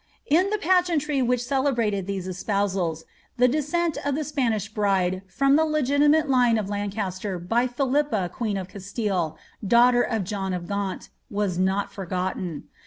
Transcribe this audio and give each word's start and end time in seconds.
In 0.25 0.49
the 0.49 0.57
pageantry 0.57 1.21
which 1.21 1.45
celebrated 1.45 2.07
these 2.07 2.27
espousals, 2.27 3.03
the 3.37 3.47
descent 3.47 3.99
of 4.03 4.15
the 4.15 4.23
Spanish 4.23 4.67
bride 4.67 5.21
from 5.27 5.55
the 5.57 5.63
legitimate 5.63 6.27
line 6.27 6.57
of 6.57 6.69
Lancaster 6.69 7.37
by 7.37 7.67
Philippe 7.67 8.29
queen 8.29 8.55
cl 8.55 8.65
dstilie, 8.65 9.35
daughter 9.67 10.01
of 10.01 10.23
John 10.23 10.55
of 10.55 10.65
Gaunt, 10.67 11.09
was 11.29 11.59
not 11.59 11.91
forgotten. 11.93 12.63